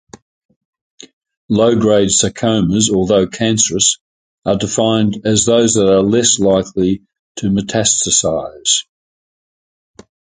Low-grade 1.49 2.09
sarcomas, 2.09 2.89
although 2.89 3.27
cancerous, 3.27 3.99
are 4.43 4.57
defined 4.57 5.21
as 5.27 5.45
those 5.45 5.75
that 5.75 5.85
are 5.87 6.01
less 6.01 6.39
likely 6.39 7.03
to 7.35 7.51
metastasise. 7.51 8.81